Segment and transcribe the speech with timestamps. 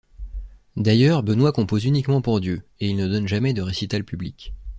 [0.77, 4.51] D'ailleurs, Benoît compose uniquement pour Dieu, et il ne donne jamais de récital public.